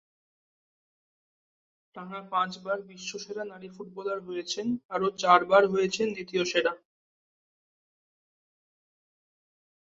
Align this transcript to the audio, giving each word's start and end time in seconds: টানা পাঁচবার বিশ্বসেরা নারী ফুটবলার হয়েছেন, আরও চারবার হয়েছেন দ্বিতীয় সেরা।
টানা 1.95 2.19
পাঁচবার 2.31 2.77
বিশ্বসেরা 2.89 3.43
নারী 3.51 3.67
ফুটবলার 3.75 4.19
হয়েছেন, 4.27 4.65
আরও 4.89 5.07
চারবার 5.21 5.63
হয়েছেন 5.73 6.07
দ্বিতীয় 6.15 6.43
সেরা। 6.51 6.73